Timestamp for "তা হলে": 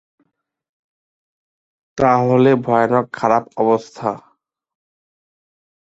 1.97-2.51